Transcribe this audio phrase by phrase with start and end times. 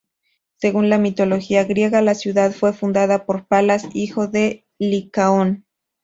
[0.55, 5.67] Según la mitología griega, la ciudad fue fundada por Palas, hijo de Licaón.